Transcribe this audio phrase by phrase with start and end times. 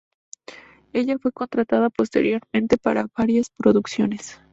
[0.93, 4.39] Ella fue contratada posteriormente para varias producciones.